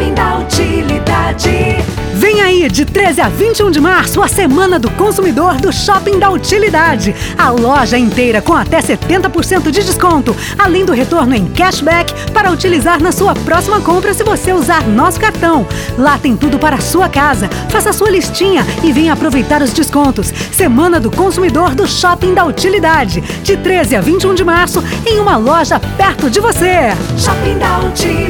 [0.00, 1.50] Shopping da Utilidade.
[2.14, 6.30] Vem aí, de 13 a 21 de março, a Semana do Consumidor do Shopping da
[6.30, 7.14] Utilidade.
[7.36, 13.02] A loja inteira com até 70% de desconto, além do retorno em cashback para utilizar
[13.02, 15.66] na sua próxima compra se você usar nosso cartão.
[15.98, 17.48] Lá tem tudo para a sua casa.
[17.68, 20.32] Faça sua listinha e venha aproveitar os descontos.
[20.50, 25.36] Semana do Consumidor do Shopping da Utilidade, de 13 a 21 de março, em uma
[25.36, 26.90] loja perto de você.
[27.18, 28.29] Shopping da Utilidade.